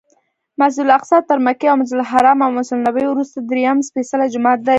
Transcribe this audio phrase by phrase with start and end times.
[0.59, 4.69] مسجدالاقصی تر مکې او مسجدالحرام او مسجدنبوي وروسته درېیم سپېڅلی جومات دی.